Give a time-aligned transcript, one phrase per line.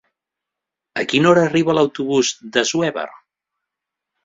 [1.01, 3.07] A quina hora arriba l'autobús d'Assuévar?